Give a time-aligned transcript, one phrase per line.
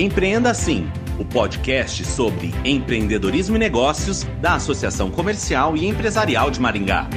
[0.00, 0.86] Empreenda Assim,
[1.18, 7.08] o podcast sobre empreendedorismo e negócios da Associação Comercial e Empresarial de Maringá.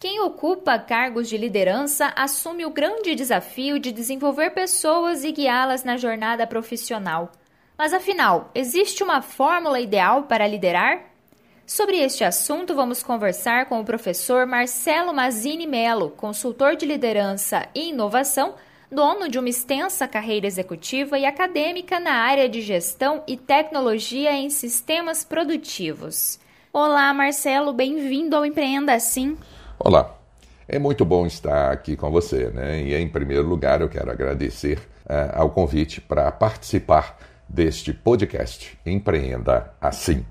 [0.00, 5.98] Quem ocupa cargos de liderança assume o grande desafio de desenvolver pessoas e guiá-las na
[5.98, 7.32] jornada profissional.
[7.76, 11.17] Mas afinal, existe uma fórmula ideal para liderar?
[11.68, 17.90] Sobre este assunto, vamos conversar com o professor Marcelo Mazini Melo, consultor de liderança e
[17.90, 18.54] inovação,
[18.90, 24.48] dono de uma extensa carreira executiva e acadêmica na área de gestão e tecnologia em
[24.48, 26.40] sistemas produtivos.
[26.72, 29.36] Olá, Marcelo, bem-vindo ao Empreenda Assim.
[29.78, 30.16] Olá,
[30.66, 32.80] é muito bom estar aqui com você, né?
[32.80, 39.74] E em primeiro lugar, eu quero agradecer uh, ao convite para participar deste podcast Empreenda
[39.78, 40.24] Assim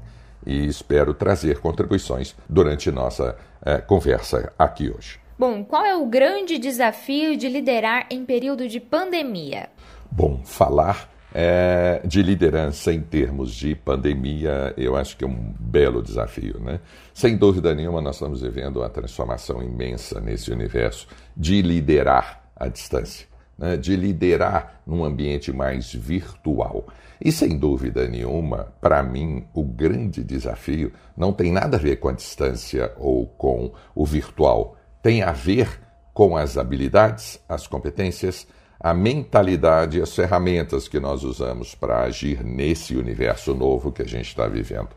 [0.47, 5.19] e espero trazer contribuições durante nossa é, conversa aqui hoje.
[5.37, 9.69] Bom, qual é o grande desafio de liderar em período de pandemia?
[10.09, 16.01] Bom, falar é, de liderança em termos de pandemia, eu acho que é um belo
[16.01, 16.79] desafio, né?
[17.13, 23.27] Sem dúvida nenhuma, nós estamos vivendo uma transformação imensa nesse universo de liderar à distância
[23.57, 26.87] né, de liderar num ambiente mais virtual.
[27.19, 32.09] E sem dúvida nenhuma, para mim, o grande desafio não tem nada a ver com
[32.09, 35.79] a distância ou com o virtual, tem a ver
[36.13, 38.47] com as habilidades, as competências,
[38.79, 44.07] a mentalidade e as ferramentas que nós usamos para agir nesse universo novo que a
[44.07, 44.89] gente está vivendo.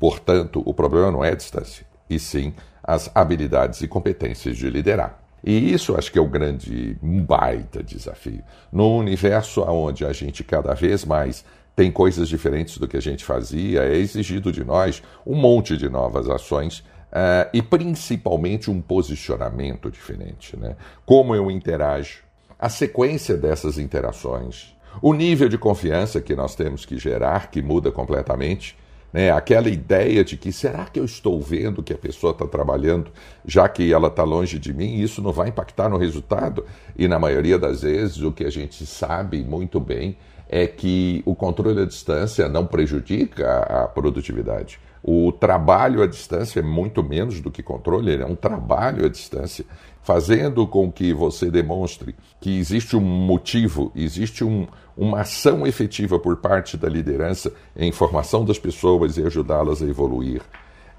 [0.00, 5.20] Portanto, o problema não é a distância, e sim as habilidades e competências de liderar.
[5.44, 8.42] E isso acho que é o grande um baita desafio.
[8.72, 11.44] Num universo onde a gente cada vez mais
[11.76, 15.90] tem coisas diferentes do que a gente fazia, é exigido de nós um monte de
[15.90, 20.56] novas ações uh, e principalmente um posicionamento diferente.
[20.56, 20.74] Né?
[21.04, 22.24] Como eu interajo,
[22.58, 27.92] a sequência dessas interações, o nível de confiança que nós temos que gerar, que muda
[27.92, 28.74] completamente
[29.12, 29.30] né?
[29.30, 33.10] Aquela ideia de que será que eu estou vendo que a pessoa está trabalhando,
[33.44, 36.64] já que ela está longe de mim, isso não vai impactar no resultado?
[36.96, 40.16] E na maioria das vezes, o que a gente sabe muito bem
[40.48, 44.78] é que o controle à distância não prejudica a produtividade.
[45.02, 49.08] O trabalho à distância é muito menos do que controle, ele é um trabalho à
[49.08, 49.64] distância
[50.06, 56.36] fazendo com que você demonstre que existe um motivo, existe um, uma ação efetiva por
[56.36, 60.42] parte da liderança em formação das pessoas e ajudá-las a evoluir,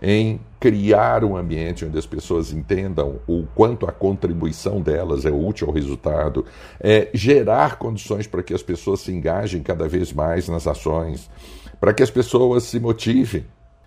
[0.01, 5.69] em criar um ambiente onde as pessoas entendam o quanto a contribuição delas é útil
[5.69, 6.43] ao resultado,
[6.77, 11.29] é gerar condições para que as pessoas se engajem cada vez mais nas ações,
[11.79, 13.45] para que as pessoas se motivem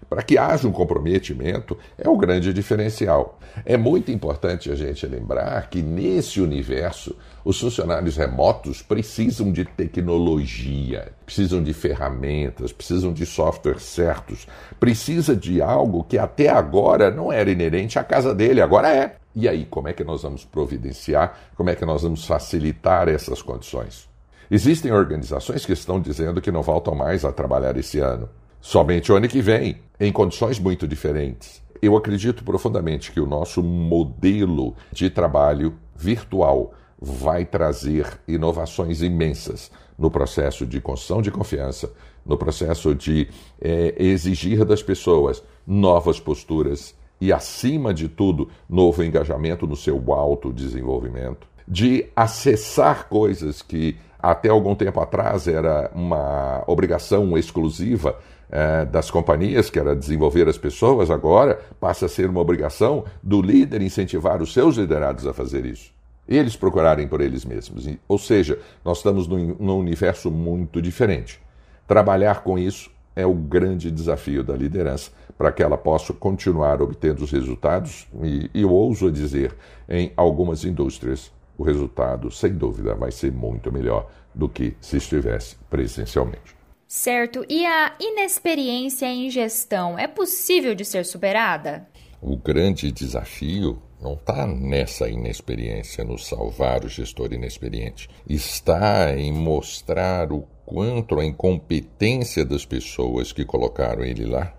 [0.09, 3.39] para que haja um comprometimento, é o grande diferencial.
[3.65, 11.13] É muito importante a gente lembrar que nesse universo, os funcionários remotos precisam de tecnologia,
[11.25, 14.47] precisam de ferramentas, precisam de software certos,
[14.79, 19.17] precisa de algo que até agora não era inerente à casa dele, agora é.
[19.35, 23.41] E aí, como é que nós vamos providenciar, como é que nós vamos facilitar essas
[23.41, 24.09] condições?
[24.51, 28.29] Existem organizações que estão dizendo que não voltam mais a trabalhar esse ano
[28.61, 31.63] somente o ano que vem, em condições muito diferentes.
[31.83, 40.11] Eu acredito profundamente que o nosso modelo de trabalho virtual vai trazer inovações imensas no
[40.11, 41.91] processo de construção de confiança,
[42.25, 43.29] no processo de
[43.61, 51.47] é, exigir das pessoas novas posturas e, acima de tudo, novo engajamento no seu autodesenvolvimento,
[51.67, 58.17] de acessar coisas que até algum tempo atrás era uma obrigação exclusiva
[58.51, 63.41] é, das companhias, que era desenvolver as pessoas, agora passa a ser uma obrigação do
[63.41, 65.93] líder incentivar os seus liderados a fazer isso.
[66.29, 67.89] Eles procurarem por eles mesmos.
[68.07, 71.41] Ou seja, nós estamos num, num universo muito diferente.
[71.87, 77.25] Trabalhar com isso é o grande desafio da liderança para que ela possa continuar obtendo
[77.25, 79.55] os resultados, e, e eu ouso dizer,
[79.89, 85.57] em algumas indústrias, o resultado, sem dúvida, vai ser muito melhor do que se estivesse
[85.69, 86.57] presencialmente.
[86.89, 87.45] Certo.
[87.51, 91.87] E a inexperiência em gestão é possível de ser superada?
[92.19, 98.09] O grande desafio não está nessa inexperiência, no salvar o gestor inexperiente.
[98.27, 104.55] Está em mostrar o quanto a incompetência das pessoas que colocaram ele lá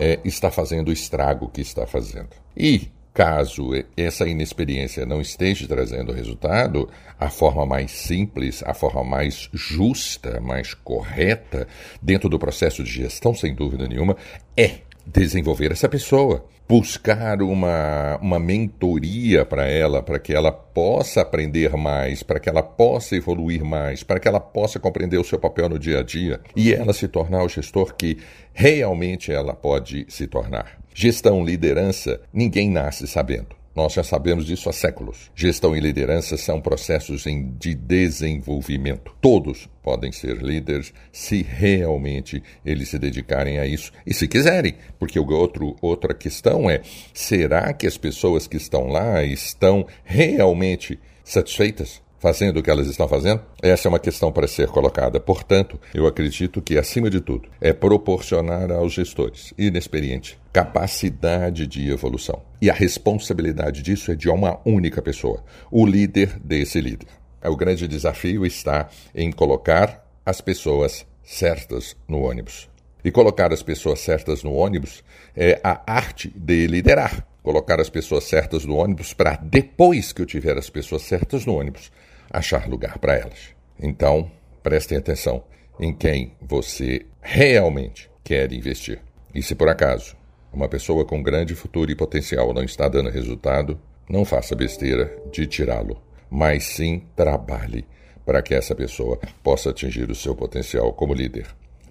[0.00, 2.30] é, está fazendo o estrago que está fazendo.
[2.56, 6.88] E Caso essa inexperiência não esteja trazendo resultado,
[7.18, 11.66] a forma mais simples, a forma mais justa, mais correta
[12.00, 14.16] dentro do processo de gestão, sem dúvida nenhuma,
[14.56, 21.76] é desenvolver essa pessoa, buscar uma, uma mentoria para ela, para que ela possa aprender
[21.76, 25.68] mais, para que ela possa evoluir mais, para que ela possa compreender o seu papel
[25.68, 28.18] no dia a dia e ela se tornar o gestor que
[28.52, 30.78] realmente ela pode se tornar.
[31.00, 33.54] Gestão, liderança, ninguém nasce sabendo.
[33.72, 35.30] Nós já sabemos disso há séculos.
[35.32, 37.22] Gestão e liderança são processos
[37.56, 39.14] de desenvolvimento.
[39.20, 44.74] Todos podem ser líderes se realmente eles se dedicarem a isso e se quiserem.
[44.98, 46.82] Porque outro, outra questão é:
[47.14, 52.02] será que as pessoas que estão lá estão realmente satisfeitas?
[52.18, 53.40] Fazendo o que elas estão fazendo?
[53.62, 55.20] Essa é uma questão para ser colocada.
[55.20, 62.42] Portanto, eu acredito que, acima de tudo, é proporcionar aos gestores inexperientes capacidade de evolução.
[62.60, 67.06] E a responsabilidade disso é de uma única pessoa, o líder desse líder.
[67.44, 72.68] O grande desafio está em colocar as pessoas certas no ônibus.
[73.04, 75.04] E colocar as pessoas certas no ônibus
[75.36, 77.26] é a arte de liderar.
[77.42, 81.54] Colocar as pessoas certas no ônibus para depois que eu tiver as pessoas certas no
[81.54, 81.90] ônibus,
[82.30, 83.54] achar lugar para elas.
[83.80, 84.30] Então,
[84.62, 85.44] prestem atenção
[85.78, 89.00] em quem você realmente quer investir.
[89.34, 90.16] E se por acaso
[90.52, 93.78] uma pessoa com grande futuro e potencial não está dando resultado,
[94.08, 97.84] não faça besteira de tirá-lo, mas sim trabalhe
[98.24, 101.46] para que essa pessoa possa atingir o seu potencial como líder.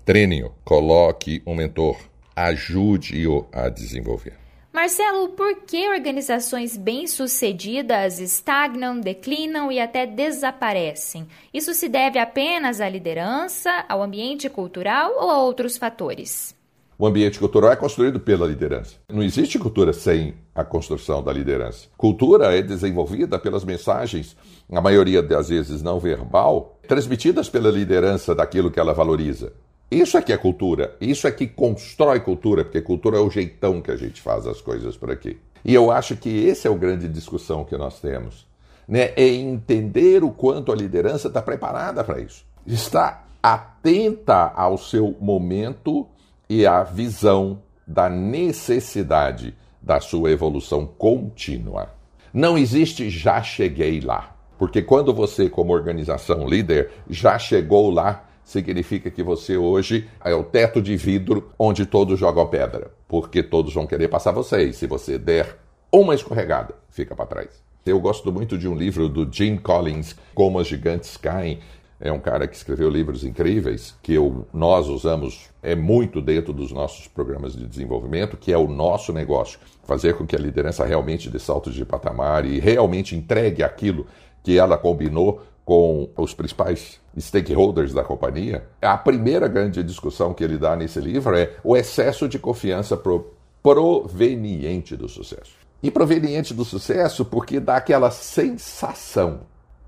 [0.05, 1.97] Treine-o, coloque um mentor,
[2.35, 4.46] ajude-o a desenvolver.
[4.77, 11.27] Marcelo, por que organizações bem-sucedidas estagnam, declinam e até desaparecem?
[11.51, 16.55] Isso se deve apenas à liderança, ao ambiente cultural ou a outros fatores?
[16.95, 18.97] O ambiente cultural é construído pela liderança.
[19.09, 21.87] Não existe cultura sem a construção da liderança.
[21.97, 24.37] Cultura é desenvolvida pelas mensagens,
[24.71, 29.53] a maioria das vezes não verbal, transmitidas pela liderança daquilo que ela valoriza.
[29.89, 30.95] Isso é que é cultura.
[30.99, 34.59] Isso é que constrói cultura, porque cultura é o jeitão que a gente faz as
[34.59, 35.39] coisas por aqui.
[35.63, 38.45] E eu acho que esse é o grande discussão que nós temos.
[38.87, 39.11] Né?
[39.15, 42.45] É entender o quanto a liderança está preparada para isso.
[42.65, 46.07] Está atenta ao seu momento
[46.49, 51.91] e à visão da necessidade da sua evolução contínua.
[52.33, 54.35] Não existe já cheguei lá.
[54.57, 60.41] Porque quando você, como organização líder, já chegou lá, significa que você hoje é o
[60.41, 64.69] teto de vidro onde todos jogam pedra, porque todos vão querer passar você.
[64.69, 65.57] E se você der
[65.91, 67.49] uma escorregada, fica para trás.
[67.85, 71.59] Eu gosto muito de um livro do Jim Collins, Como as Gigantes Caem.
[71.99, 76.71] É um cara que escreveu livros incríveis que eu, nós usamos é muito dentro dos
[76.71, 79.59] nossos programas de desenvolvimento, que é o nosso negócio.
[79.83, 84.07] Fazer com que a liderança realmente dê saltos de patamar e realmente entregue aquilo
[84.41, 90.57] que ela combinou com os principais stakeholders da companhia, a primeira grande discussão que ele
[90.57, 95.57] dá nesse livro é o excesso de confiança pro proveniente do sucesso.
[95.83, 99.41] E proveniente do sucesso porque dá aquela sensação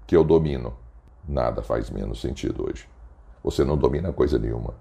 [0.05, 0.75] que eu domino.
[1.25, 2.85] Nada faz menos sentido hoje.
[3.41, 4.73] Você não domina coisa nenhuma.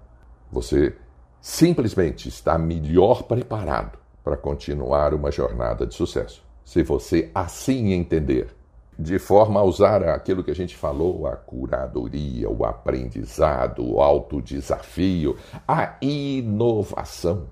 [0.51, 0.97] Você
[1.39, 6.43] simplesmente está melhor preparado para continuar uma jornada de sucesso.
[6.65, 8.58] Se você assim entender
[8.99, 15.37] de forma a usar aquilo que a gente falou, a curadoria, o aprendizado, o autodesafio,
[15.65, 17.47] a inovação.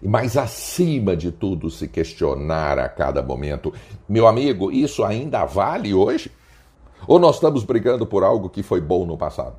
[0.00, 3.74] Mas acima de tudo, se questionar a cada momento:
[4.08, 6.32] meu amigo, isso ainda vale hoje?
[7.06, 9.56] Ou nós estamos brigando por algo que foi bom no passado?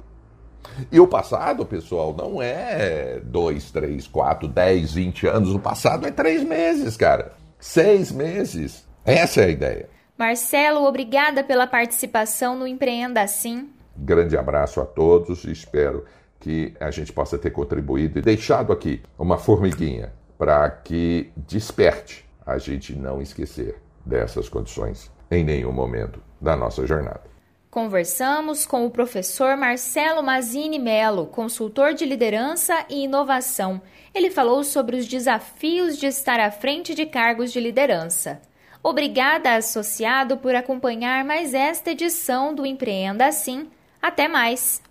[0.92, 5.54] E o passado, pessoal, não é dois, três, quatro, dez, vinte anos.
[5.54, 7.34] O passado é três meses, cara.
[7.60, 8.86] Seis meses.
[9.06, 9.97] Essa é a ideia.
[10.18, 13.70] Marcelo, obrigada pela participação no Empreenda Assim.
[13.96, 16.06] Grande abraço a todos e espero
[16.40, 22.58] que a gente possa ter contribuído e deixado aqui uma formiguinha para que desperte a
[22.58, 27.22] gente não esquecer dessas condições em nenhum momento da nossa jornada.
[27.70, 33.80] Conversamos com o professor Marcelo Mazini Melo, consultor de liderança e inovação.
[34.16, 38.42] Ele falou sobre os desafios de estar à frente de cargos de liderança.
[38.84, 43.68] Obrigada, associado, por acompanhar mais esta edição do Empreenda Assim.
[44.02, 44.82] Até mais!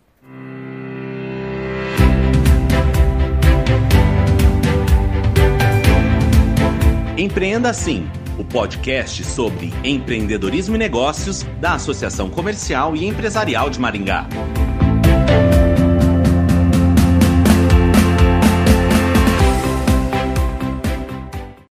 [7.16, 8.06] Empreenda Assim,
[8.38, 14.26] o podcast sobre empreendedorismo e negócios da Associação Comercial e Empresarial de Maringá.